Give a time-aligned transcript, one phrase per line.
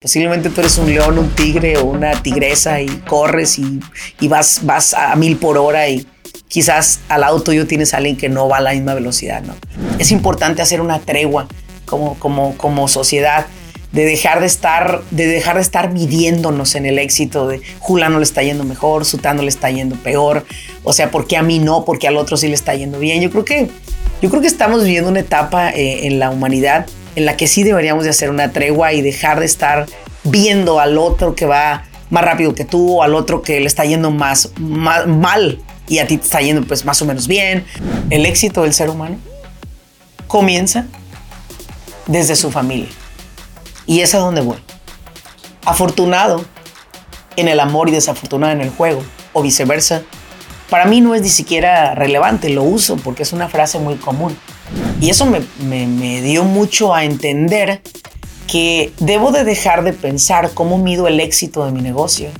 [0.00, 4.94] Posiblemente tú eres un león, un tigre o una tigresa y corres y, vas, vas
[4.94, 6.06] a mil por hora y
[6.46, 9.56] quizás al lado tuyo tienes a alguien que no va a la misma velocidad, ¿no?
[9.98, 11.48] Es importante hacer una tregua
[11.84, 13.46] como, como, como sociedad
[13.90, 18.24] de dejar de estar de dejar de estar midiéndonos en el éxito de Julano le
[18.24, 20.46] está yendo mejor, Sutano le está yendo peor,
[20.84, 21.84] o sea, ¿por qué a mí no?
[21.84, 23.20] Porque al otro sí le está yendo bien.
[23.20, 23.68] Yo creo que
[24.22, 26.86] yo creo que estamos viviendo una etapa eh, en la humanidad
[27.18, 29.86] en la que sí deberíamos de hacer una tregua y dejar de estar
[30.22, 33.84] viendo al otro que va más rápido que tú, o al otro que le está
[33.84, 37.64] yendo más, mal y a ti te está yendo pues más o menos bien.
[38.08, 39.18] El éxito del ser humano
[40.28, 40.86] comienza
[42.06, 42.88] desde su familia.
[43.84, 44.58] Y es a donde voy.
[45.64, 46.44] Afortunado
[47.34, 50.02] en el amor y desafortunado en el juego, o viceversa,
[50.70, 54.38] para mí no es ni siquiera relevante, lo uso porque es una frase muy común.
[55.00, 57.82] Y eso me, dio mucho a entender
[58.46, 62.30] que debo de dejar de pensar cómo mido el éxito de mi negocio.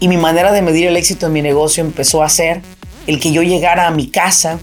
[0.00, 2.62] Y mi manera de medir el éxito de mi negocio empezó a ser
[3.06, 4.58] el que yo llegara a mi casa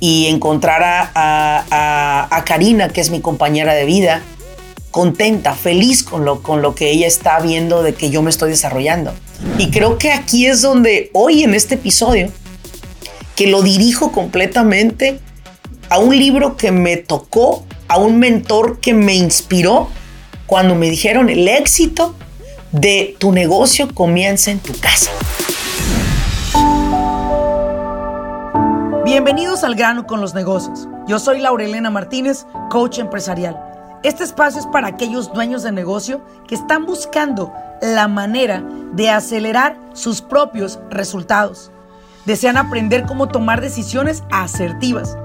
[0.00, 4.22] y encontrara a, a, Karina, que es mi compañera de vida,
[4.90, 8.50] contenta, feliz con lo, con lo que ella está viendo de que yo me estoy
[8.50, 9.14] desarrollando.
[9.58, 12.30] Y creo que aquí es donde hoy en este episodio,
[13.36, 15.20] que lo dirijo completamente
[15.92, 19.88] a un libro que me tocó, a un mentor que me inspiró
[20.46, 22.14] cuando me dijeron el éxito
[22.70, 25.10] de tu negocio comienza en tu casa.
[29.04, 30.88] Bienvenidos al grano con los negocios.
[31.08, 33.62] Yo soy Laurelena Martínez, coach empresarial.
[34.02, 39.76] Este espacio es para aquellos dueños de negocio que están buscando la manera de acelerar
[39.92, 41.70] sus propios resultados.
[42.24, 45.18] Desean aprender cómo tomar decisiones asertivas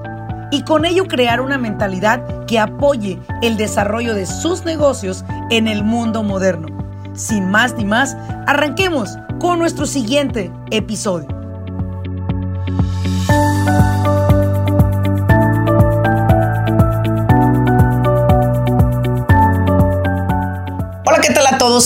[0.51, 5.83] y con ello crear una mentalidad que apoye el desarrollo de sus negocios en el
[5.83, 6.67] mundo moderno.
[7.13, 11.36] Sin más ni más, arranquemos con nuestro siguiente episodio.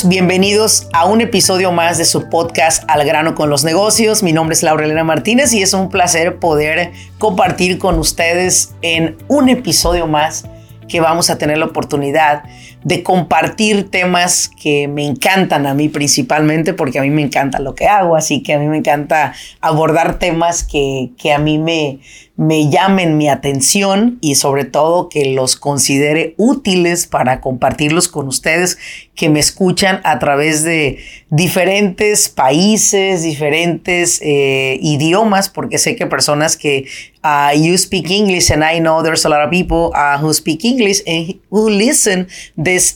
[0.08, 4.24] Bienvenidos a un episodio más de su podcast Al grano con los negocios.
[4.24, 9.18] Mi nombre es Laura Elena Martínez y es un placer poder compartir con ustedes en
[9.28, 10.46] un episodio más
[10.88, 12.44] que vamos a tener la oportunidad
[12.84, 17.76] de compartir temas que me encantan a mí principalmente porque a mí me encanta lo
[17.76, 22.00] que hago, así que a mí me encanta abordar temas que, que a mí me,
[22.38, 28.80] me llamen mi atención y sobre todo que los considere útiles para compartirlos con ustedes
[29.14, 30.98] que me escuchan a través de
[31.30, 36.86] diferentes países, diferentes eh, idiomas, porque sé que personas que
[37.24, 40.66] uh, you speak English and I know there's a lot of people uh, who speak
[40.66, 42.28] English and who listen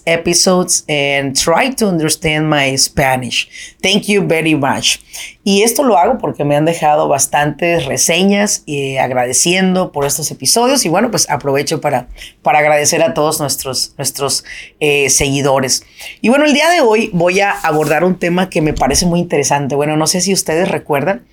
[0.06, 3.48] episodes and try to understand my Spanish.
[3.82, 5.00] Thank you very much.
[5.44, 10.86] Y esto lo hago porque me han dejado bastantes reseñas y agradeciendo por estos episodios.
[10.86, 12.08] Y bueno, pues aprovecho para,
[12.42, 14.44] para agradecer a todos nuestros, nuestros
[14.80, 15.84] eh, seguidores.
[16.22, 19.20] Y bueno, el día de hoy voy a abordar un tema que me parece muy
[19.20, 19.76] interesante.
[19.76, 21.26] Bueno, no sé si ustedes recuerdan.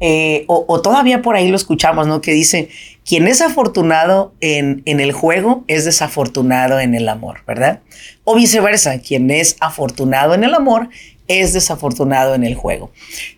[0.00, 2.20] Eh, o, todavía por ahí lo escuchamos, ¿no?
[2.20, 2.68] Que dice,
[3.04, 7.80] quien es afortunado en, el juego es desafortunado en el amor, ¿verdad?
[8.24, 10.88] O viceversa, quien es afortunado en el amor
[11.26, 12.90] es desafortunado en el juego.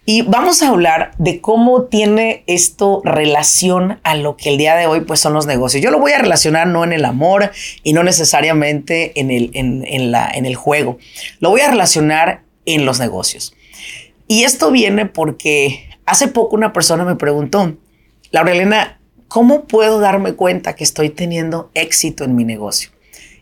[0.05, 4.87] Y vamos a hablar de cómo tiene esto relación a lo que el día de
[4.87, 5.83] hoy pues son los negocios.
[5.83, 7.51] Yo lo voy a relacionar no en el amor
[7.83, 10.99] y no necesariamente en el, en, la, en el juego.
[11.41, 13.55] Lo voy a relacionar en los negocios.
[14.29, 17.77] Y esto viene porque hace poco una persona me preguntó,
[18.33, 18.99] Laura Elena,
[19.29, 22.91] ¿cómo puedo darme cuenta que estoy teniendo éxito en mi negocio?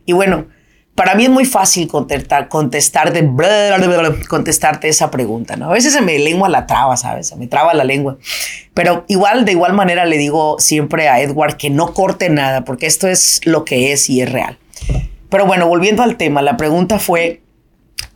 [0.05, 0.47] Y bueno,
[0.95, 3.27] para mí es muy fácil contestar, contestarte,
[4.29, 5.55] contestarte esa pregunta.
[5.55, 7.29] A veces se me lengua la traba, ¿sabes?
[7.29, 8.19] Se me traba la lengua.
[8.75, 12.87] Pero igual, de igual manera le digo siempre a Edward que no corte nada, porque
[12.87, 14.59] esto es lo que es y es real.
[15.31, 17.43] Pero bueno, volviendo al tema, la pregunta fue,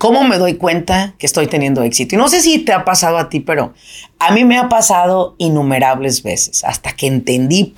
[0.03, 2.16] ¿cómo me doy cuenta que estoy teniendo éxito?
[2.16, 3.72] Y no sé si te ha pasado a ti, pero
[4.19, 7.72] a mí me ha pasado innumerables veces, hasta que entendí,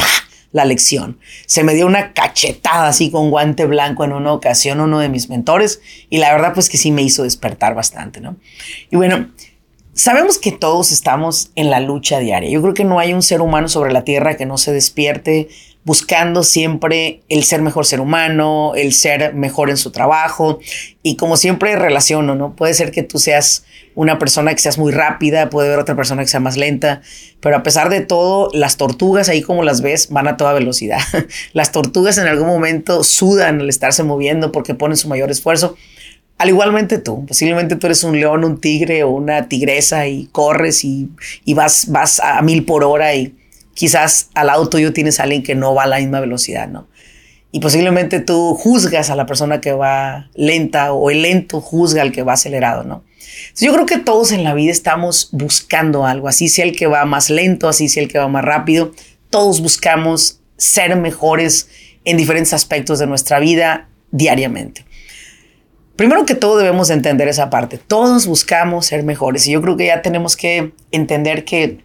[0.51, 1.19] la lección.
[1.45, 5.29] Se me dio una cachetada así con guante blanco en una ocasión uno de mis
[5.29, 8.37] mentores y la verdad pues que sí me hizo despertar bastante, ¿no?
[8.91, 9.29] Y bueno,
[9.93, 12.49] sabemos que todos estamos en la lucha diaria.
[12.49, 15.49] Yo creo que no hay un ser humano sobre la tierra que no se despierte
[15.85, 20.59] buscando siempre el ser mejor ser humano, el ser mejor en su trabajo
[21.03, 22.57] y como siempre relaciono, ¿no?
[22.57, 23.65] Puede ser que tú seas
[23.95, 27.03] una persona que seas muy rápida, puede haber otra persona que sea más lenta,
[27.41, 31.01] pero a pesar de todo, las tortugas ahí como las ves van a toda velocidad.
[31.53, 35.77] las tortugas en algún momento sudan al estarse moviendo porque ponen su mayor esfuerzo,
[36.39, 40.85] al igualmente tú, posiblemente tú eres un león, un tigre o una tigresa y corres
[40.85, 41.11] y,
[41.55, 43.35] vas, vas a mil por hora y
[43.75, 46.89] quizás al lado tuyo tienes a alguien que no va a la misma velocidad, ¿no?
[47.53, 52.11] Y posiblemente tú juzgas a la persona que va lenta o el lento juzga al
[52.11, 53.05] que va acelerado, ¿no?
[53.61, 57.05] yo creo que todos en la vida estamos buscando algo, así sea el que va
[57.05, 58.93] más lento, así sea el que va más rápido,
[59.31, 61.69] todos buscamos ser mejores
[62.05, 64.85] en diferentes aspectos de nuestra vida diariamente.
[65.97, 67.79] Primero que todo debemos entender esa parte.
[67.79, 71.84] Todos buscamos ser mejores y yo creo que ya tenemos que entender que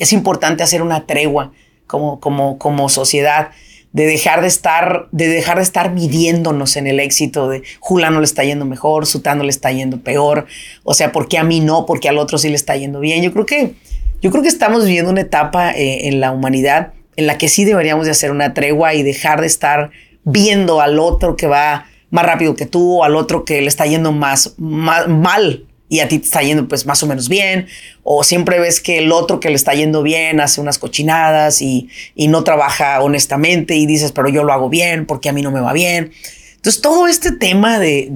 [0.00, 1.52] es importante hacer una tregua
[1.86, 3.50] como, como, como sociedad
[3.92, 8.24] de dejar de estar, de dejar de estar midiéndonos en el éxito de Julano le
[8.24, 10.46] está yendo mejor, Sutano le está yendo peor,
[10.84, 11.86] o sea, ¿por qué a mí no?
[11.86, 13.22] Porque al otro sí le está yendo bien.
[13.22, 13.74] Yo creo que,
[14.22, 17.64] yo creo que estamos viviendo una etapa eh, en la humanidad en la que sí
[17.64, 19.90] deberíamos de hacer una tregua y dejar de estar
[20.24, 23.86] viendo al otro que va más rápido que tú, o al otro que le está
[23.86, 27.66] yendo más, más mal y a ti te está yendo pues más o menos bien,
[28.04, 31.90] o siempre ves que el otro que le está yendo bien hace unas cochinadas y,
[32.16, 35.60] no trabaja honestamente y dices, pero yo lo hago bien porque a mí no me
[35.60, 36.12] va bien.
[36.54, 38.08] Entonces todo este tema de,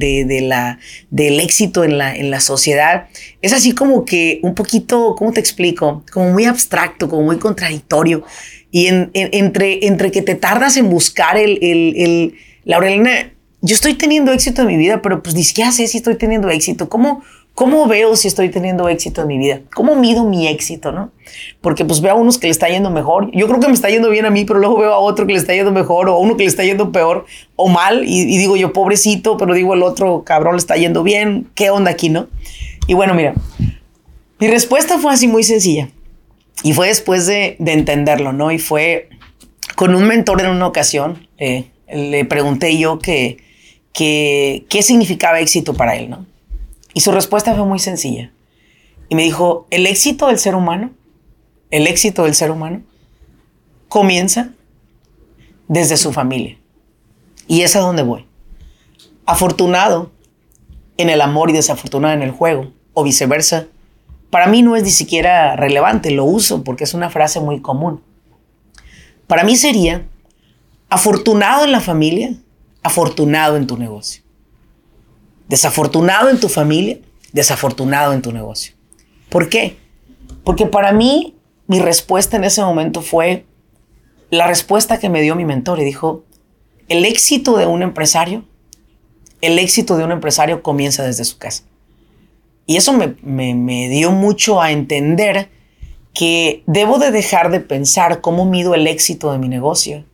[0.42, 0.78] la,
[1.10, 3.08] del éxito en la, en la sociedad
[3.42, 6.04] es así como que un poquito, ¿cómo te explico?
[6.12, 8.22] Como muy abstracto, como muy contradictorio.
[8.70, 12.34] Y entre, entre que te tardas en buscar el, el, el
[12.64, 13.32] Laurelina,
[13.62, 16.50] yo estoy teniendo éxito en mi vida, pero pues ni siquiera sé si estoy teniendo
[16.50, 16.90] éxito.
[16.90, 17.24] ¿Cómo,
[17.54, 19.60] ¿Cómo veo si estoy teniendo éxito en mi vida?
[19.72, 21.12] ¿Cómo mido mi éxito, no?
[21.60, 23.30] Porque pues veo a unos que le está yendo mejor.
[23.32, 25.34] Yo creo que me está yendo bien a mí, pero luego veo a otro que
[25.34, 28.24] le está yendo mejor o a uno que le está yendo peor o mal y,
[28.24, 31.48] digo yo, pobrecito, pero digo el otro cabrón le está yendo bien.
[31.54, 32.26] ¿Qué onda aquí, no?
[32.88, 33.34] Y bueno, mira,
[34.40, 35.90] mi respuesta fue así muy sencilla
[36.64, 38.50] y fue después de, entenderlo, ¿no?
[38.50, 39.10] Y fue
[39.76, 43.36] con un mentor en una ocasión, eh, le pregunté yo que,
[43.92, 46.26] que, qué significaba éxito para él, ¿no?
[46.94, 48.32] Y su respuesta fue muy sencilla.
[49.08, 50.92] Y me dijo, el éxito del ser humano,
[51.70, 52.82] el éxito del ser humano,
[53.88, 54.50] comienza
[55.68, 56.56] desde su familia.
[57.46, 58.26] Y es a donde voy.
[59.26, 60.12] Afortunado
[60.96, 63.66] en el amor y desafortunado en el juego, o viceversa,
[64.30, 68.02] para mí no es ni siquiera relevante, lo uso porque es una frase muy común.
[69.26, 70.06] Para mí sería,
[70.88, 72.34] afortunado en la familia,
[72.82, 74.23] afortunado en tu negocio.
[75.48, 76.98] Desafortunado en tu familia,
[77.32, 78.74] desafortunado en tu negocio.
[79.28, 79.76] ¿Por qué?
[80.44, 81.36] Porque para mí
[81.66, 83.44] mi respuesta en ese momento fue
[84.30, 86.24] la respuesta que me dio mi mentor y dijo,
[86.88, 88.44] el éxito de un empresario,
[89.40, 91.64] el éxito de un empresario comienza desde su casa.
[92.66, 95.50] Y eso me, me dio mucho a entender
[96.14, 100.04] que debo de dejar de pensar cómo mido el éxito de mi negocio.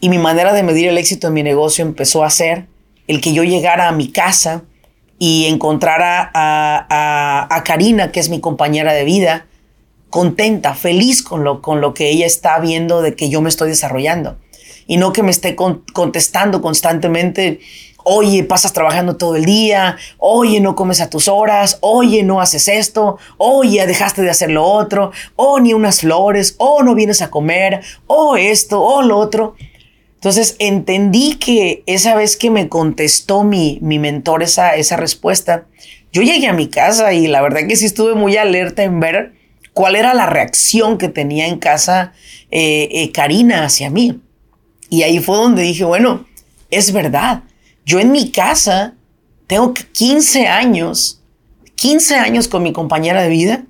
[0.00, 2.66] Y mi manera de medir el éxito de mi negocio empezó a ser
[3.10, 4.62] el que yo llegara a mi casa
[5.18, 9.46] y encontrara a, Karina, que es mi compañera de vida,
[10.10, 13.68] contenta, feliz con lo, con lo que ella está viendo de que yo me estoy
[13.68, 14.36] desarrollando.
[14.86, 17.58] Y no que me esté contestando constantemente,
[18.04, 22.68] oye, pasas trabajando todo el día, oye, no comes a tus horas, oye, no haces
[22.68, 27.30] esto, oye, dejaste de hacer lo otro, o ni unas flores, o no vienes a
[27.30, 29.56] comer, o esto, o lo otro.
[30.20, 35.64] Entonces entendí que esa vez que me contestó mi, mi mentor esa, esa respuesta,
[36.12, 39.32] yo llegué a mi casa y la verdad que sí estuve muy alerta en ver
[39.72, 42.12] cuál era la reacción que tenía en casa
[42.50, 44.20] eh, eh, Karina hacia mí.
[44.90, 46.26] Y ahí fue donde dije, bueno,
[46.70, 47.44] es verdad,
[47.86, 48.96] yo en mi casa
[49.46, 51.22] tengo 15 años,
[51.76, 53.64] 15 años con mi compañera de vida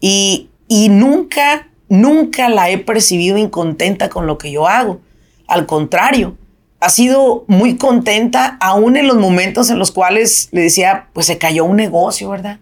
[0.00, 5.00] y, y nunca, nunca la he percibido incontenta con lo que yo hago.
[5.50, 6.38] Al contrario,
[6.78, 11.38] ha sido muy contenta aún en los momentos en los cuales le decía, pues se
[11.38, 12.60] cayó un negocio, ¿verdad?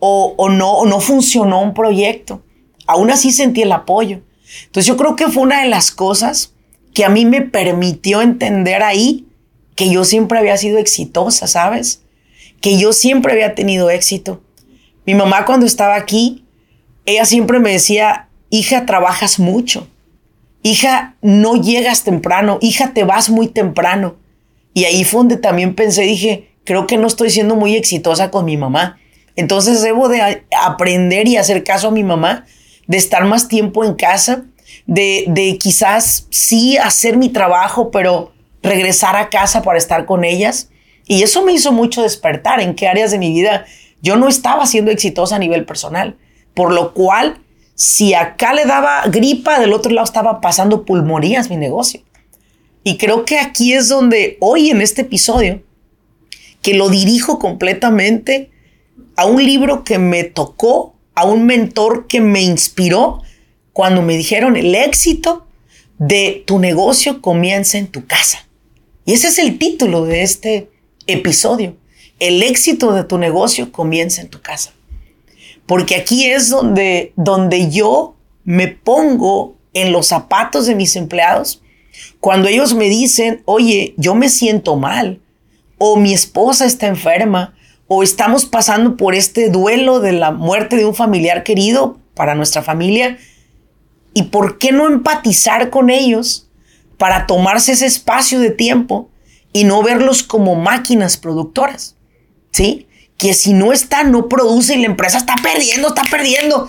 [0.00, 2.42] O, no, no funcionó un proyecto.
[2.88, 4.20] Aún así sentí el apoyo.
[4.66, 6.54] Entonces yo creo que fue una de las cosas
[6.92, 9.28] que a mí me permitió entender ahí
[9.76, 12.02] que yo siempre había sido exitosa, ¿sabes?
[12.60, 14.42] Que yo siempre había tenido éxito.
[15.06, 16.44] Mi mamá cuando estaba aquí,
[17.06, 19.86] ella siempre me decía, hija, trabajas mucho
[20.64, 24.16] hija, no llegas temprano, hija, te vas muy temprano.
[24.72, 28.44] Y ahí fue donde también pensé, dije, creo que no estoy siendo muy exitosa con
[28.44, 28.98] mi mamá.
[29.36, 32.46] Entonces debo de aprender y hacer caso a mi mamá,
[32.88, 34.44] de estar más tiempo en casa,
[34.86, 40.70] de, de quizás sí hacer mi trabajo, pero regresar a casa para estar con ellas.
[41.06, 43.66] Y eso me hizo mucho despertar en qué áreas de mi vida
[44.00, 46.16] yo no estaba siendo exitosa a nivel personal,
[46.52, 47.38] por lo cual
[47.74, 52.02] si acá le daba gripa, del otro lado estaba pasando pulmonías mi negocio.
[52.84, 55.62] Y creo que aquí es donde hoy en este episodio
[56.62, 58.50] que lo dirijo completamente
[59.16, 63.22] a un libro que me tocó, a un mentor que me inspiró
[63.72, 65.46] cuando me dijeron el éxito
[65.98, 68.46] de tu negocio comienza en tu casa.
[69.04, 70.70] Y ese es el título de este
[71.06, 71.76] episodio.
[72.18, 74.72] El éxito de tu negocio comienza en tu casa.
[75.66, 81.62] Porque aquí es donde, donde yo me pongo en los zapatos de mis empleados.
[82.20, 85.20] Cuando ellos me dicen, oye, yo me siento mal,
[85.78, 87.54] o mi esposa está enferma,
[87.86, 92.62] o estamos pasando por este duelo de la muerte de un familiar querido para nuestra
[92.62, 93.18] familia,
[94.14, 96.48] ¿y por qué no empatizar con ellos
[96.96, 99.10] para tomarse ese espacio de tiempo
[99.52, 101.96] y no verlos como máquinas productoras?
[102.50, 102.86] ¿Sí?
[103.24, 106.68] Que si no está, no produce y la empresa está perdiendo, está perdiendo.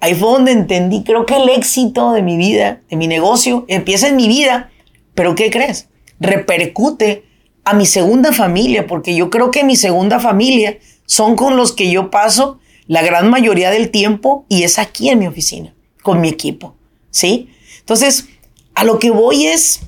[0.00, 4.08] Ahí fue donde entendí, creo que el éxito de mi vida, de mi negocio, empieza
[4.08, 4.70] en mi vida,
[5.14, 5.88] pero ¿qué crees?
[6.20, 7.24] Repercute
[7.64, 11.90] a mi segunda familia, porque yo creo que mi segunda familia son con los que
[11.90, 16.28] yo paso la gran mayoría del tiempo y es aquí en mi oficina, con mi
[16.28, 16.76] equipo,
[17.08, 17.48] ¿sí?
[17.80, 18.28] Entonces,
[18.74, 19.80] a lo que voy es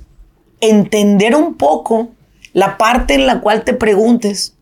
[0.62, 2.08] entender un poco
[2.54, 4.55] la parte en la cual te preguntes,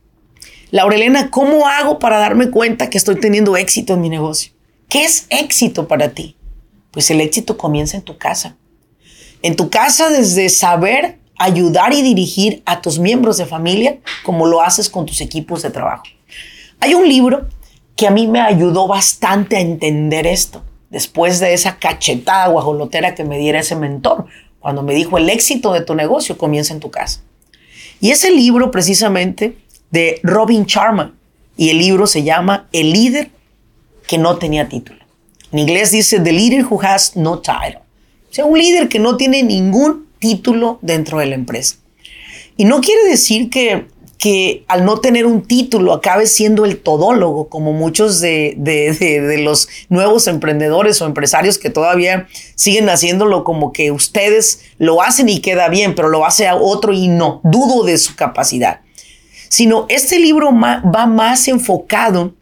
[0.75, 4.53] Laurelena, ¿cómo hago para darme cuenta que estoy teniendo éxito en mi negocio?
[4.89, 6.37] ¿Qué es éxito para ti?
[6.91, 8.57] Pues el éxito comienza en tu casa.
[9.43, 14.63] En tu casa desde saber ayudar y dirigir a tus miembros de familia como lo
[14.63, 16.03] haces con tus equipos de trabajo.
[16.81, 17.47] Hay un libro
[17.95, 23.23] que a mí me ayudó bastante a entender esto, después de esa cachetada guajolotera que
[23.23, 24.27] me diera ese mentor,
[24.59, 27.21] cuando me dijo el éxito de tu negocio comienza en tu casa.
[28.01, 29.57] Y ese libro precisamente
[29.95, 31.15] de Robin Sharma,
[31.57, 33.31] y el libro se llama El líder
[34.09, 34.99] que no tenía título.
[35.53, 37.79] En inglés dice The Leader Who Has No Title.
[38.29, 41.77] O sea, un líder que no tiene ningún título dentro de la empresa.
[42.57, 43.87] Y no quiere decir que,
[44.19, 49.69] que al no tener un título acabe siendo el todólogo, como muchos de, de, los
[49.91, 55.69] nuevos emprendedores o empresarios que todavía siguen haciéndolo como que ustedes lo hacen y queda
[55.69, 57.41] bien, pero lo hace a otro y no.
[57.45, 58.81] Dudo de su capacidad.
[59.55, 62.35] Sino este libro va más enfocado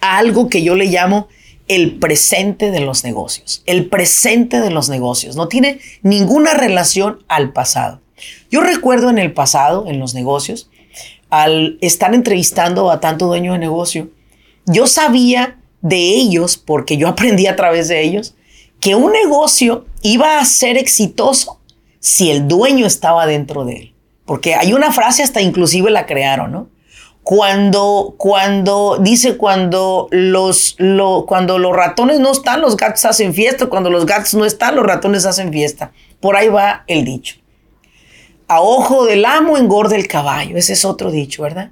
[0.00, 1.26] a algo que yo le llamo
[1.66, 3.64] el presente de los negocios.
[3.66, 5.34] El presente de los negocios.
[5.34, 8.02] No tiene ninguna relación al pasado.
[8.52, 10.70] Yo recuerdo en el pasado, en los negocios,
[11.28, 14.08] al estar entrevistando a tanto dueño de negocio,
[14.64, 18.36] yo sabía de ellos, porque yo aprendí a través de ellos,
[18.78, 21.58] que un negocio iba a ser exitoso
[21.98, 23.94] si el dueño estaba dentro de él.
[24.28, 26.68] Porque hay una frase, hasta inclusive la crearon, ¿no?
[27.22, 30.76] Cuando, cuando, dice, cuando los,
[31.26, 33.66] cuando los ratones no están, los gatos hacen fiesta.
[33.66, 35.92] Cuando los gatos no están, los ratones hacen fiesta.
[36.20, 37.36] Por ahí va el dicho.
[38.48, 40.58] A ojo del amo engorda el caballo.
[40.58, 41.70] Ese es otro dicho, ¿verdad?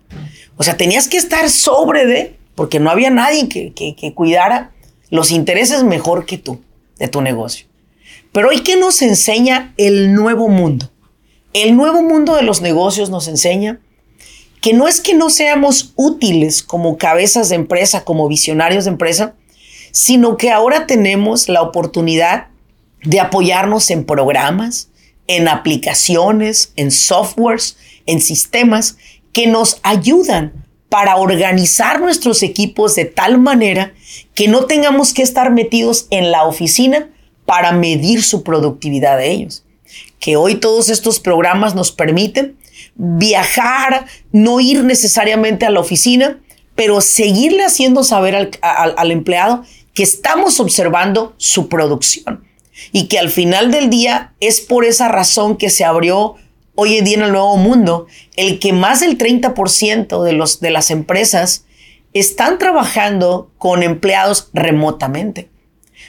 [0.57, 4.71] O sea, tenías que estar sobre de, porque no había nadie que, que cuidara
[5.11, 6.63] los intereses mejor que tú
[6.99, 7.67] de tu negocio.
[8.33, 10.91] Pero hoy, ¿qué nos enseña el nuevo mundo?
[11.59, 13.81] El nuevo mundo de los negocios nos enseña
[14.61, 19.33] que no es que no seamos útiles como cabezas de empresa, como visionarios de empresa,
[19.91, 22.49] sino que ahora tenemos la oportunidad
[23.05, 24.91] de apoyarnos en programas,
[25.29, 28.99] en aplicaciones, en softwares, en sistemas
[29.33, 33.95] que nos ayudan para organizar nuestros equipos de tal manera
[34.35, 37.09] que no tengamos que estar metidos en la oficina
[37.47, 39.66] para medir su productividad de ellos.
[40.27, 42.57] Que hoy todos estos programas nos permiten
[42.97, 46.41] viajar, no ir necesariamente a la oficina,
[46.75, 49.63] pero seguirle haciendo saber al, empleado
[49.95, 52.43] que estamos observando su producción
[52.91, 56.35] y que al final del día es por esa razón que se abrió
[56.75, 60.71] hoy en día en el nuevo mundo el que más del 30% de, los, de
[60.73, 61.67] las empresas
[62.15, 65.51] están trabajando con empleados remotamente.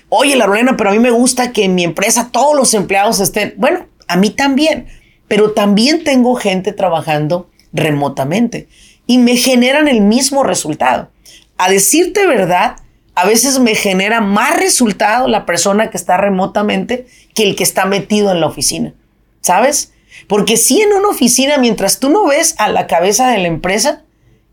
[0.09, 3.19] Oye, la Lorena, pero a mí me gusta que en mi empresa todos los empleados
[3.19, 3.53] estén.
[3.57, 4.87] Bueno, a mí también
[5.27, 8.67] pero también tengo gente trabajando remotamente
[9.05, 11.11] y me generan el mismo resultado.
[11.57, 12.77] A decirte verdad,
[13.15, 17.85] a veces me genera más resultado la persona que está remotamente que el que está
[17.85, 18.93] metido en la oficina.
[19.41, 19.93] ¿Sabes?
[20.27, 24.03] Porque si en una oficina, mientras tú no ves a la cabeza de la empresa,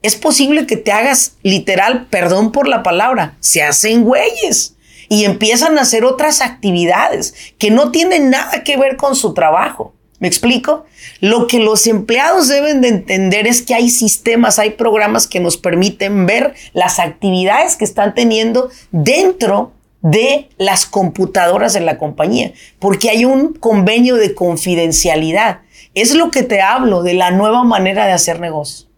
[0.02, 4.76] es posible que te hagas literal, perdón por la palabra, se hacen güeyes
[5.08, 9.94] y empiezan a hacer otras actividades que no tienen nada que ver con su trabajo.
[10.20, 10.86] ¿Me explico?
[11.20, 15.56] Lo que los empleados deben de entender es que hay sistemas, hay programas que nos
[15.56, 23.10] permiten ver las actividades que están teniendo dentro de las computadoras de la compañía, porque
[23.10, 25.60] hay un convenio de confidencialidad.
[25.94, 28.88] Es lo que te hablo de la nueva manera de hacer negocios.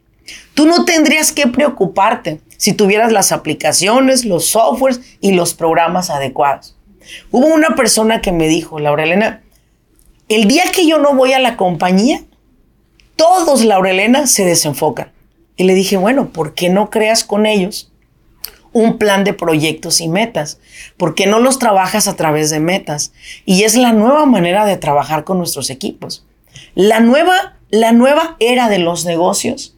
[0.55, 6.77] Tú no tendrías que preocuparte si tuvieras las aplicaciones, los softwares y los programas adecuados.
[7.31, 9.43] Hubo una persona que me dijo, Laura Elena,
[10.29, 12.25] el día que yo no voy a la compañía,
[13.15, 15.13] todos, Laura Elena, se desenfocan.
[15.57, 17.93] Y le dije, bueno, ¿por qué no creas con ellos
[18.73, 20.59] un plan de proyectos y metas?
[20.99, 23.13] ¿Por qué no los trabajas a través de metas?
[23.47, 26.27] Y es la nueva manera de trabajar con nuestros equipos.
[26.75, 29.76] La nueva, la nueva era de los negocios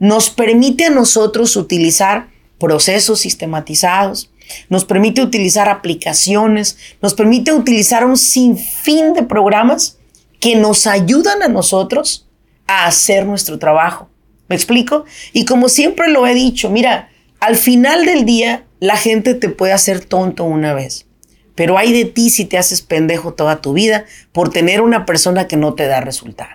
[0.00, 2.28] nos permite a nosotros utilizar
[2.58, 4.32] procesos sistematizados,
[4.68, 9.98] nos permite utilizar aplicaciones, nos permite utilizar un sinfín de programas
[10.40, 12.26] que nos ayudan a nosotros
[12.66, 14.08] a hacer nuestro trabajo.
[14.48, 15.04] ¿Me explico?
[15.32, 19.72] Y como siempre lo he dicho, mira, al final del día la gente te puede
[19.72, 21.06] hacer tonto una vez,
[21.54, 25.46] pero hay de ti si te haces pendejo toda tu vida por tener una persona
[25.46, 26.50] que no te da resultado.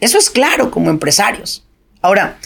[0.00, 1.64] Eso es claro como empresarios.
[2.02, 2.36] Ahora,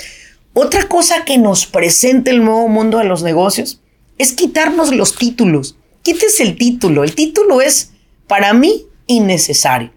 [0.60, 3.80] otra cosa que nos presenta el nuevo mundo de los negocios
[4.18, 5.76] es quitarnos los títulos.
[6.02, 7.04] Quítese el título.
[7.04, 7.92] El título es,
[8.26, 9.92] para mí, innecesario.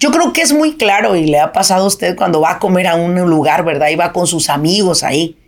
[0.00, 2.58] Yo creo que es muy claro y le ha pasado a usted cuando va a
[2.58, 3.90] comer a un lugar, ¿verdad?
[3.90, 5.38] Y va con sus amigos ahí.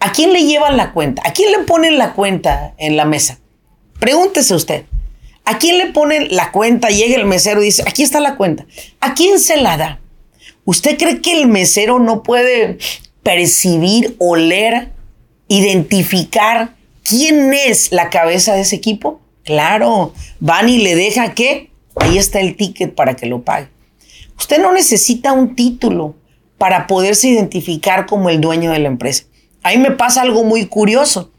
[0.00, 1.22] ¿A quién le llevan la cuenta?
[1.24, 3.38] ¿A quién le ponen la cuenta en la mesa?
[4.00, 4.86] Pregúntese usted.
[5.44, 6.88] ¿A quién le ponen la cuenta?
[6.88, 8.66] Llega el mesero y dice, aquí está la cuenta.
[9.00, 10.00] ¿A quién se la da?
[10.64, 12.78] ¿Usted cree que el mesero no puede
[13.22, 14.92] percibir, oler,
[15.48, 16.74] identificar
[17.04, 19.20] quién es la cabeza de ese equipo?
[19.44, 23.68] Claro, van y le deja que ahí está el ticket para que lo pague.
[24.38, 26.14] Usted no necesita un título
[26.58, 29.24] para poderse identificar como el dueño de la empresa.
[29.62, 31.30] A mí me pasa algo muy curioso.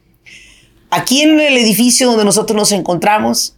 [0.89, 3.55] Aquí en el edificio donde nosotros nos encontramos,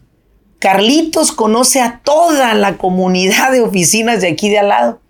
[0.59, 5.01] Carlitos conoce a toda la comunidad de oficinas de aquí de al lado.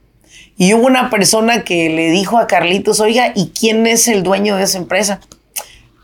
[0.58, 4.56] Y hubo una persona que le dijo a Carlitos, oiga, ¿y quién es el dueño
[4.56, 5.20] de esa empresa?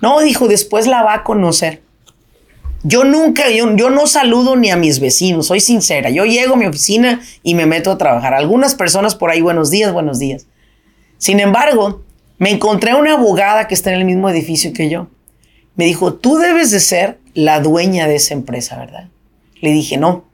[0.02, 1.82] No, dijo, después la va a conocer.
[2.84, 6.10] Yo nunca, yo, yo, no saludo ni a mis vecinos, soy sincera.
[6.10, 8.34] Yo llego a mi oficina y me meto a trabajar.
[8.34, 10.48] Algunas personas por ahí, buenos días, buenos días.
[11.18, 12.02] Sin embargo,
[12.40, 15.08] me encontré una abogada que está en el mismo edificio que yo.
[15.76, 19.08] Me dijo, tú debes de ser la dueña de esa empresa, ¿verdad?
[19.62, 20.26] Le dije, no,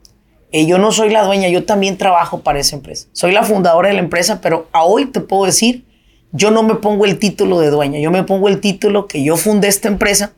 [0.50, 3.06] eh, yo no soy la dueña, yo también trabajo para esa empresa.
[3.12, 5.84] Soy la fundadora de la empresa, pero a hoy te puedo decir,
[6.32, 9.36] yo no me pongo el título de dueña, yo me pongo el título que yo
[9.36, 10.32] fundé esta empresa,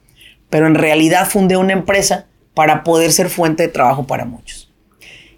[0.48, 4.70] pero en realidad fundé una empresa para poder ser fuente de trabajo para muchos.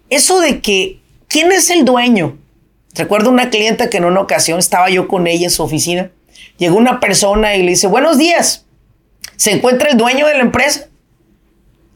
[0.09, 2.37] Eso de que, ¿quién es el dueño?
[2.95, 6.11] Recuerdo una clienta que en una ocasión estaba yo con ella en su oficina,
[6.57, 8.65] llegó una persona y le dice, buenos días,
[9.35, 10.87] ¿se encuentra el dueño de la empresa?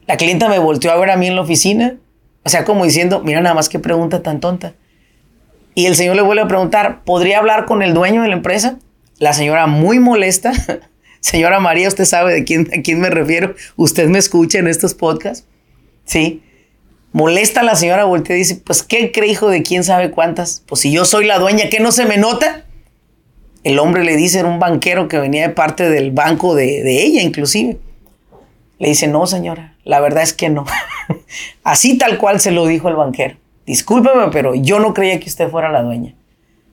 [0.06, 1.96] La clienta me volteó a ver a mí en la oficina
[2.48, 4.72] o sea, como diciendo, mira nada más qué pregunta tan tonta.
[5.74, 8.78] Y el señor le vuelve a preguntar, ¿podría hablar con el dueño de la empresa?
[9.18, 10.52] La señora muy molesta.
[11.20, 13.54] Señora María, usted sabe de quién, a quién me refiero.
[13.76, 15.46] Usted me escucha en estos podcasts.
[16.06, 16.42] Sí.
[17.12, 20.62] Molesta a la señora, voltea y dice, pues, ¿qué cree hijo de quién sabe cuántas?
[20.66, 22.64] Pues si yo soy la dueña, ¿qué no se me nota?
[23.62, 27.02] El hombre le dice, era un banquero que venía de parte del banco de, de
[27.02, 27.76] ella, inclusive.
[28.78, 30.64] Le dice, no, señora, la verdad es que no.
[31.64, 33.36] Así tal cual se lo dijo el banquero.
[33.66, 36.14] Discúlpeme, pero yo no creía que usted fuera la dueña.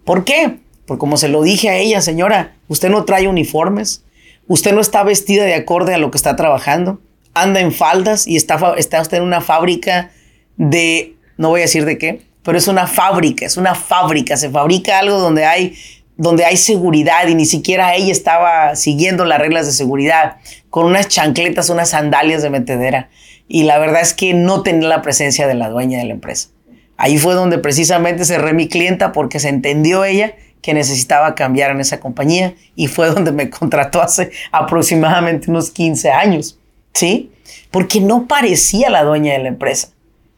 [0.05, 0.59] ¿Por qué?
[0.85, 4.03] Porque como se lo dije a ella, señora, usted no trae uniformes,
[4.47, 7.01] usted no está vestida de acorde a lo que está trabajando,
[7.33, 10.11] anda en faldas y está, usted en una fábrica
[10.57, 14.49] de, no voy a decir de qué, pero es una fábrica, es una fábrica, se
[14.49, 15.75] fabrica algo donde hay
[16.17, 20.37] donde hay seguridad y ni siquiera ella estaba siguiendo las reglas de seguridad,
[20.69, 23.09] con unas chancletas, unas sandalias de metedera.
[23.47, 26.49] Y la verdad es que no tenía la presencia de la dueña de la empresa.
[26.97, 31.79] Ahí fue donde precisamente cerré mi clienta porque se entendió ella que necesitaba cambiar en
[31.79, 36.57] esa compañía y fue donde me contrató hace aproximadamente unos 15 años.
[36.93, 37.31] ¿Sí?
[37.71, 39.89] Porque no parecía la dueña de la empresa.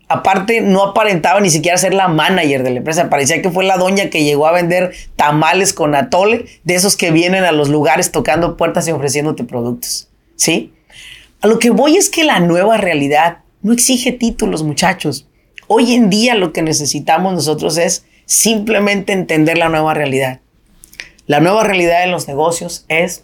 [0.09, 3.09] Aparte, no aparentaba ni siquiera ser la manager de la empresa.
[3.09, 7.11] Parecía que fue la doña que llegó a vender tamales con atole, de esos que
[7.11, 10.07] vienen a los lugares tocando puertas y ofreciéndote productos.
[10.35, 10.73] ¿Sí?
[11.39, 15.27] A lo que voy es que la nueva realidad no exige títulos, muchachos.
[15.67, 20.39] Hoy en día lo que necesitamos nosotros es simplemente entender la nueva realidad.
[21.27, 23.23] La nueva realidad de los negocios es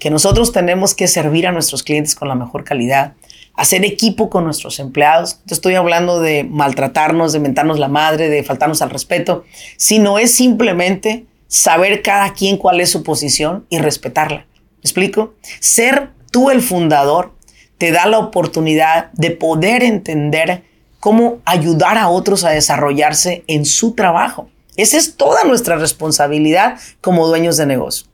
[0.00, 3.12] que nosotros tenemos que servir a nuestros clientes con la mejor calidad,
[3.54, 5.38] hacer equipo con nuestros empleados.
[5.46, 9.44] No estoy hablando de maltratarnos, de mentarnos la madre, de faltarnos al respeto,
[9.76, 14.46] sino es simplemente saber cada quien cuál es su posición y respetarla.
[14.48, 15.34] ¿Me explico?
[15.60, 17.34] Ser tú el fundador
[17.82, 20.62] te da la oportunidad de poder entender
[21.00, 24.48] cómo ayudar a otros a desarrollarse en su trabajo.
[24.76, 28.06] Esa es toda nuestra responsabilidad como dueños de negocio.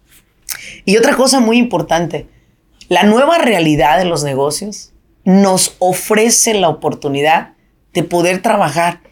[0.86, 2.28] Y otra cosa muy importante,
[2.88, 7.52] la nueva realidad de los negocios nos ofrece la oportunidad
[7.92, 9.02] de poder trabajar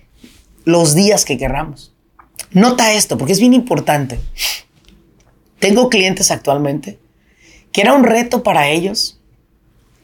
[0.65, 1.93] los días que querramos.
[2.51, 4.19] Nota esto, porque es bien importante.
[5.59, 6.99] Tengo clientes actualmente
[7.73, 9.16] que era un reto para ellos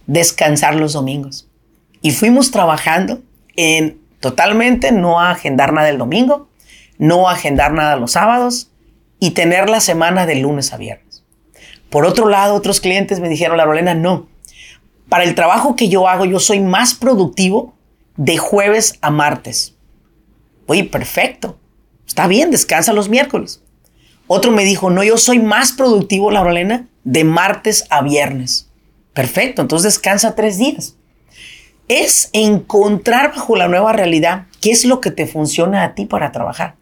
[0.06, 1.48] descansar los domingos.
[2.00, 3.22] Y fuimos trabajando
[3.56, 6.48] en totalmente no agendar nada el domingo,
[6.98, 8.70] no agendar nada los sábados
[9.18, 11.24] y tener la semana de lunes a viernes.
[11.90, 14.26] Por otro lado, otros clientes me dijeron, la Rolena, no.
[15.08, 17.74] Para el trabajo que yo hago, yo soy más productivo
[18.16, 19.74] de jueves a martes.
[20.66, 21.58] Oye, perfecto.
[22.06, 23.62] Está bien, descansa los miércoles.
[24.26, 28.70] Otro me dijo, no, yo soy más productivo, la Rolena, de martes a viernes.
[29.14, 30.96] Perfecto, entonces descansa tres días.
[31.88, 36.32] Es encontrar bajo la nueva realidad qué es lo que te funciona a ti para
[36.32, 36.76] trabajar.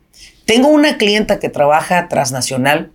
[0.45, 2.93] Tengo una clienta que trabaja transnacional.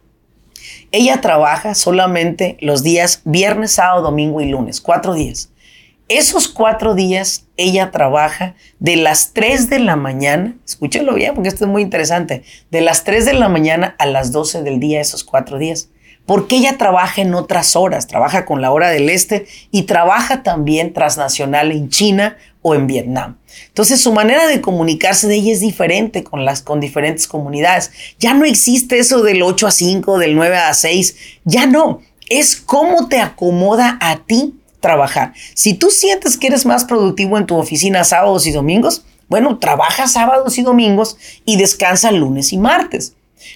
[0.91, 5.49] Ella trabaja solamente los días viernes, sábado, domingo y lunes, cuatro días.
[6.07, 11.65] Esos cuatro días ella trabaja de las 3 de la mañana, escúchenlo bien porque esto
[11.65, 15.23] es muy interesante, de las 3 de la mañana a las 12 del día, esos
[15.23, 15.89] cuatro días.
[16.25, 20.93] Porque ella trabaja en otras horas, trabaja con la hora del este y trabaja también
[20.93, 23.37] transnacional en China o en Vietnam.
[23.67, 27.91] Entonces su manera de comunicarse de ella es diferente con las con diferentes comunidades.
[28.19, 32.01] Ya no existe eso del 8 a 5, del 9 a 6, ya no.
[32.27, 35.33] Es cómo te acomoda a ti trabajar.
[35.53, 40.07] Si tú sientes que eres más productivo en tu oficina sábados y domingos, bueno, trabaja
[40.07, 43.14] sábados y domingos y descansa lunes y martes.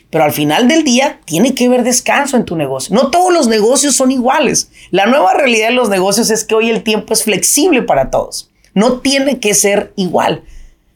[0.09, 2.95] Pero al final del día tiene que haber descanso en tu negocio.
[2.95, 4.71] No todos los negocios son iguales.
[4.91, 8.49] La nueva realidad de los negocios es que hoy el tiempo es flexible para todos.
[8.73, 10.43] No tiene que ser igual.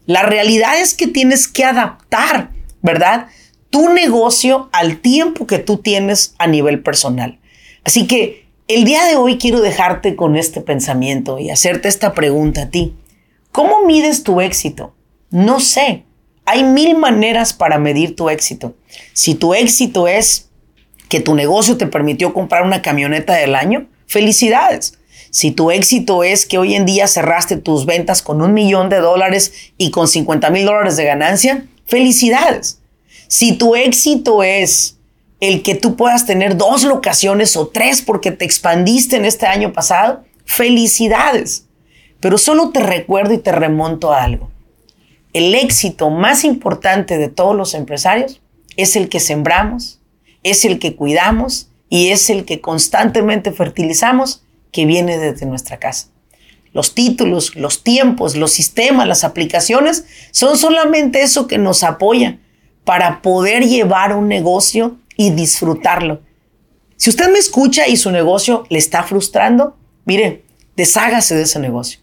[0.06, 2.50] La realidad es que tienes que adaptar,
[2.82, 3.28] ¿verdad?
[3.70, 7.40] Tu negocio al tiempo que tú tienes a nivel personal.
[7.84, 12.64] Así que el día de hoy quiero dejarte con este pensamiento y hacerte esta pregunta
[12.64, 12.96] a ti.
[13.52, 14.96] ¿Cómo mides tu éxito?
[15.30, 16.04] No sé.
[16.46, 18.76] Hay mil maneras para medir tu éxito.
[19.14, 20.50] Si tu éxito es
[21.10, 24.98] que tu negocio te permitió comprar una camioneta del año, felicidades.
[25.30, 28.98] Si tu éxito es que hoy en día cerraste tus ventas con un millón de
[28.98, 32.80] dólares y con 50 mil dólares de ganancia, felicidades.
[33.28, 34.98] Si tu éxito es
[35.40, 39.74] el que tú puedas tener dos locaciones o tres porque te expandiste en este año
[39.74, 41.66] pasado, felicidades.
[42.20, 44.53] Pero solo te recuerdo y te remonto a algo.
[45.34, 48.40] El éxito más importante de todos los empresarios
[48.78, 50.00] es el que sembramos,
[50.44, 56.08] es el que cuidamos y es el que constantemente fertilizamos que viene desde nuestra casa.
[56.72, 62.40] Los títulos, los tiempos, los sistemas, las aplicaciones son solamente eso que nos apoya
[62.84, 66.22] para poder llevar un negocio y disfrutarlo.
[66.96, 70.44] Si usted me escucha y su negocio le está frustrando, mire,
[70.76, 72.00] deshágase de ese negocio.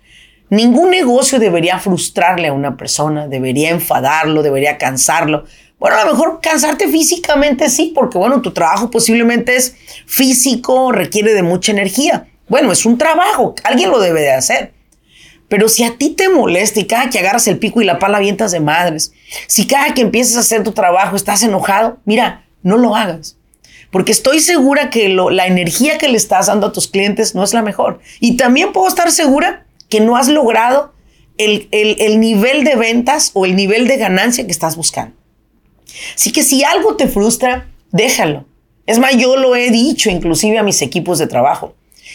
[0.51, 5.45] Ningún negocio debería frustrarle a una persona, debería enfadarlo, debería cansarlo.
[5.79, 11.35] Bueno, a lo mejor cansarte físicamente sí, porque bueno, tu trabajo posiblemente es físico, requiere
[11.35, 12.27] de mucha energía.
[12.49, 14.75] Bueno, es un trabajo, alguien lo debe de hacer.
[15.49, 18.19] Pero si a ti te molesta y cada que agarras el pico y la pala
[18.19, 19.13] avientas de madres,
[19.47, 23.37] si cada que empiezas a hacer tu trabajo estás enojado, mira, no lo hagas.
[23.93, 27.55] Porque estoy segura que la energía que le estás dando a tus clientes no es
[27.55, 28.01] la mejor.
[28.19, 30.95] Y también puedo estar segura que no has logrado
[31.37, 35.15] el, el nivel de ventas o el nivel de ganancia que estás buscando.
[36.15, 38.47] Así que si algo te frustra, déjalo.
[38.87, 41.75] Es más, yo lo he dicho inclusive a mis equipos de trabajo.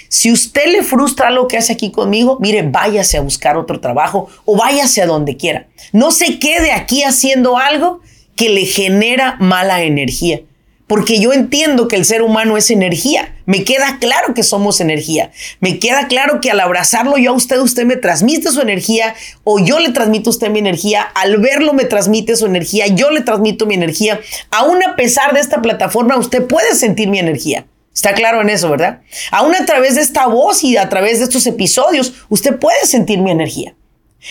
[0.10, 4.30] Si usted le frustra lo que hace aquí conmigo, mire, váyase a buscar otro trabajo
[4.46, 5.68] o váyase a donde quiera.
[5.92, 8.02] No se quede aquí haciendo algo
[8.36, 10.42] que le genera mala energía.
[10.88, 13.36] Porque yo entiendo que el ser humano es energía.
[13.46, 15.32] Me queda claro que somos energía.
[15.60, 19.60] Me queda claro que al abrazarlo yo a usted, usted me transmite su energía o
[19.60, 21.02] yo le transmito a usted mi energía.
[21.02, 22.86] Al verlo me transmite su energía.
[22.88, 24.20] Yo le transmito mi energía.
[24.52, 27.66] Aún a pesar de esta plataforma, usted puede sentir mi energía.
[27.94, 29.02] Está claro en eso, ¿verdad?
[29.32, 33.20] Aún a través de esta voz y a través de estos episodios, usted puede sentir
[33.20, 33.74] mi energía.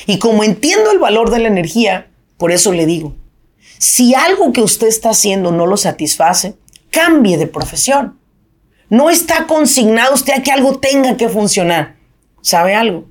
[0.07, 3.17] Y como entiendo el valor de la energía, por eso le digo,
[3.79, 6.57] si algo que usted está haciendo no lo satisface,
[6.91, 8.19] cambie de profesión.
[8.89, 11.97] No está consignado usted a que algo tenga que funcionar.
[12.41, 13.07] ¿Sabe algo?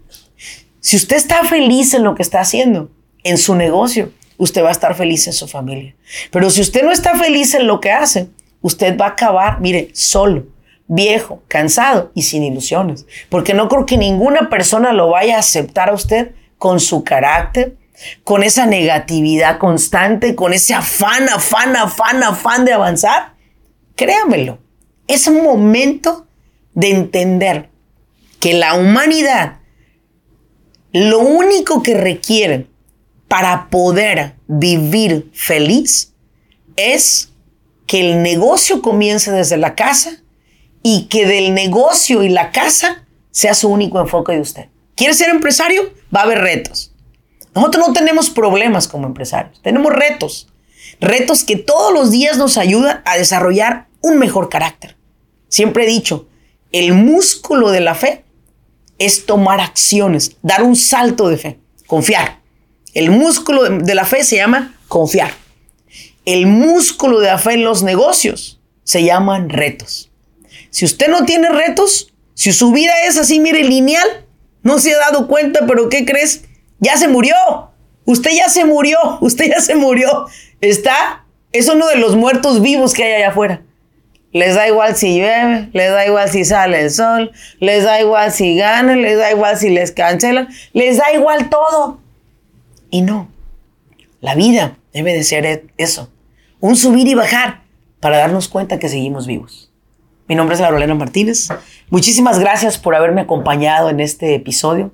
[0.80, 2.91] Si usted está feliz en lo que está haciendo,
[3.23, 5.95] en su negocio, usted va a estar feliz en su familia.
[6.32, 8.30] Pero si usted no está feliz en lo que hace,
[8.62, 10.45] usted va a acabar, mire, solo,
[10.88, 13.06] viejo, cansado y sin ilusiones.
[13.30, 17.78] Porque no creo que ninguna persona lo vaya a aceptar a usted con su carácter,
[18.23, 23.36] con esa negatividad constante, con ese afán, afán, afán, afán de avanzar,
[23.95, 24.60] créamelo,
[25.08, 26.27] Es un momento
[26.73, 27.69] de entender
[28.39, 29.60] que la humanidad
[30.91, 32.67] lo único que requiere
[33.27, 36.13] para poder vivir feliz
[36.75, 37.29] es
[37.88, 40.23] que el negocio comience desde la casa
[40.84, 44.65] y que del negocio y la casa sea su único enfoque de usted.
[44.95, 45.91] ¿Quiere ser empresario?
[46.15, 46.92] Va a haber retos.
[47.55, 50.47] Nosotros no tenemos problemas como empresarios, tenemos retos.
[50.99, 54.97] Retos que todos los días nos ayudan a desarrollar un mejor carácter.
[55.49, 56.27] Siempre he dicho,
[56.71, 58.25] el músculo de la fe
[58.97, 62.41] es tomar acciones, dar un salto de fe, confiar.
[62.93, 65.31] El músculo de la fe se llama confiar.
[66.25, 70.11] El músculo de la fe en los negocios se llaman retos.
[70.69, 74.25] Si usted no tiene retos, si su vida es así, mire, lineal,
[74.63, 76.45] no se ha dado cuenta, pero ¿qué crees?
[76.83, 77.35] Ya se murió.
[78.05, 78.97] Usted ya se murió.
[79.21, 80.27] Usted ya se murió.
[80.59, 83.61] Está, es uno de los muertos vivos que hay allá afuera.
[84.33, 88.31] Les da igual si llueve, les da igual si sale el sol, les da igual
[88.31, 91.99] si ganan, les da igual si les cancelan, les da igual todo.
[92.89, 93.29] Y no,
[94.21, 96.09] la vida debe de ser eso,
[96.59, 97.61] un subir y bajar
[97.99, 99.71] para darnos cuenta que seguimos vivos.
[100.27, 101.49] Mi nombre es Laurelena Martínez.
[101.91, 104.91] Muchísimas gracias por haberme acompañado en este episodio.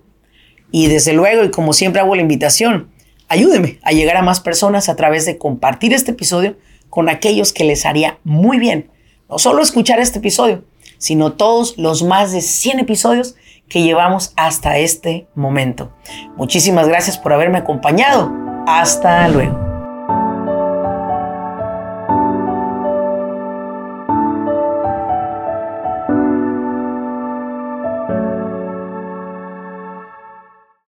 [0.72, 2.90] Y desde luego, y como siempre hago la invitación,
[3.28, 6.58] ayúdeme a llegar a más personas a través de compartir este episodio
[6.90, 8.90] con aquellos que les haría muy bien.
[9.30, 10.64] No solo escuchar este episodio,
[10.98, 13.36] sino todos los más de 100 episodios
[13.68, 15.94] que llevamos hasta este momento.
[16.36, 18.32] Muchísimas gracias por haberme acompañado.
[18.68, 19.69] Hasta luego.